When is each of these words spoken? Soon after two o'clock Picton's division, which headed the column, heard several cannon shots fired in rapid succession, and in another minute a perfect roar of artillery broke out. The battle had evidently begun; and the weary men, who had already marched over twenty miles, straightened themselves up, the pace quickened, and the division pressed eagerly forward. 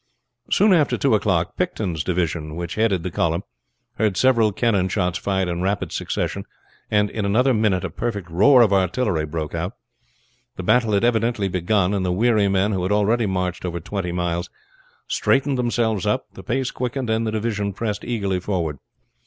Soon 0.49 0.73
after 0.73 0.97
two 0.97 1.13
o'clock 1.13 1.55
Picton's 1.57 2.03
division, 2.03 2.55
which 2.55 2.73
headed 2.73 3.03
the 3.03 3.11
column, 3.11 3.43
heard 3.99 4.17
several 4.17 4.51
cannon 4.51 4.89
shots 4.89 5.19
fired 5.19 5.47
in 5.47 5.61
rapid 5.61 5.91
succession, 5.91 6.43
and 6.89 7.11
in 7.11 7.23
another 7.23 7.53
minute 7.53 7.83
a 7.85 7.89
perfect 7.91 8.27
roar 8.31 8.63
of 8.63 8.73
artillery 8.73 9.27
broke 9.27 9.53
out. 9.53 9.73
The 10.55 10.63
battle 10.63 10.93
had 10.93 11.03
evidently 11.03 11.47
begun; 11.49 11.93
and 11.93 12.03
the 12.03 12.11
weary 12.11 12.47
men, 12.47 12.71
who 12.71 12.81
had 12.81 12.91
already 12.91 13.27
marched 13.27 13.63
over 13.63 13.79
twenty 13.79 14.11
miles, 14.11 14.49
straightened 15.07 15.59
themselves 15.59 16.07
up, 16.07 16.25
the 16.33 16.41
pace 16.41 16.71
quickened, 16.71 17.11
and 17.11 17.27
the 17.27 17.31
division 17.31 17.71
pressed 17.71 18.03
eagerly 18.03 18.39
forward. 18.39 18.79